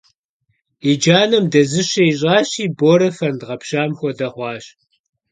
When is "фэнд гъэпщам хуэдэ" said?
3.17-4.27